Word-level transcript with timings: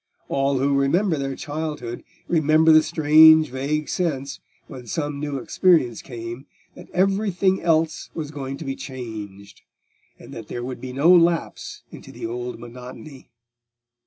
All 0.29 0.57
who 0.57 0.73
remember 0.79 1.15
their 1.15 1.35
childhood 1.35 2.03
remember 2.27 2.71
the 2.71 2.81
strange 2.81 3.51
vague 3.51 3.87
sense, 3.87 4.39
when 4.65 4.87
some 4.87 5.19
new 5.19 5.37
experience 5.37 6.01
came, 6.01 6.47
that 6.73 6.89
everything 6.89 7.61
else 7.61 8.09
was 8.15 8.31
going 8.31 8.57
to 8.57 8.65
be 8.65 8.75
changed, 8.75 9.61
and 10.17 10.33
that 10.33 10.47
there 10.47 10.63
would 10.63 10.81
be 10.81 10.91
no 10.91 11.13
lapse 11.15 11.83
into 11.91 12.11
the 12.11 12.25
old 12.25 12.57
monotony. 12.57 13.29